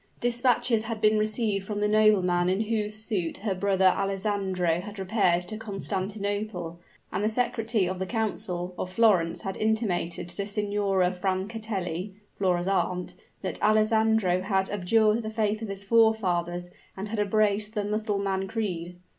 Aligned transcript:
Dispatches 0.19 0.85
had 0.85 0.99
been 0.99 1.19
received 1.19 1.67
from 1.67 1.79
the 1.79 1.87
nobleman 1.87 2.49
in 2.49 2.61
whose 2.61 2.95
suit 2.95 3.37
her 3.45 3.53
brother 3.53 3.85
Alessandro 3.95 4.79
had 4.81 4.97
repaired 4.97 5.43
to 5.43 5.57
Constantinople; 5.57 6.79
and 7.11 7.23
the 7.23 7.29
secretary 7.29 7.87
of 7.87 7.99
the 7.99 8.07
council 8.07 8.73
of 8.79 8.89
Florence 8.91 9.43
had 9.43 9.55
intimated 9.55 10.27
to 10.29 10.47
Signora 10.47 11.11
Francatelli 11.13 12.15
(Flora's 12.35 12.67
aunt) 12.67 13.13
that 13.43 13.61
Alessandro 13.61 14.41
had 14.41 14.71
abjured 14.71 15.21
the 15.21 15.29
faith 15.29 15.61
of 15.61 15.67
his 15.67 15.83
forefathers 15.83 16.71
and 16.97 17.09
had 17.09 17.19
embraced 17.19 17.75
the 17.75 17.85
Mussulman 17.85 18.47
creed. 18.47 18.95